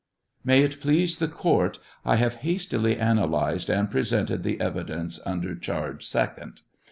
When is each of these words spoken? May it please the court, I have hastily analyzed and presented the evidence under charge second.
May 0.43 0.63
it 0.63 0.81
please 0.81 1.19
the 1.19 1.27
court, 1.27 1.77
I 2.03 2.15
have 2.15 2.37
hastily 2.41 2.97
analyzed 2.97 3.69
and 3.69 3.91
presented 3.91 4.41
the 4.41 4.59
evidence 4.59 5.19
under 5.27 5.53
charge 5.53 6.07
second. 6.07 6.61